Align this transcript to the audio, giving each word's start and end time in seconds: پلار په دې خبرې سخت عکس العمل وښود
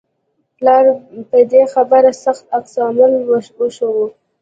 پلار 0.57 0.85
په 1.29 1.37
دې 1.51 1.63
خبرې 1.73 2.11
سخت 2.23 2.45
عکس 2.57 2.73
العمل 2.77 3.13
وښود 3.57 4.11